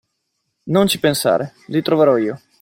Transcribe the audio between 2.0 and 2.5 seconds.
io.